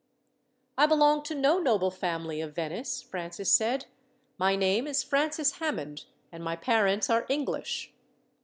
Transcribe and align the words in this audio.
"I 0.79 0.87
belong 0.87 1.21
to 1.25 1.35
no 1.35 1.59
noble 1.59 1.91
family 1.91 2.41
of 2.41 2.55
Venice," 2.55 3.03
Francis 3.03 3.51
said. 3.51 3.85
"My 4.39 4.55
name 4.55 4.87
is 4.87 5.03
Francis 5.03 5.59
Hammond, 5.59 6.05
and 6.31 6.43
my 6.43 6.55
parents 6.55 7.07
are 7.11 7.27
English." 7.29 7.93